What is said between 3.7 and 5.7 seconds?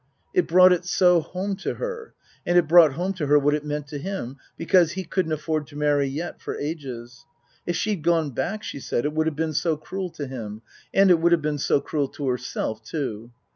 to him. Because he couldn't afford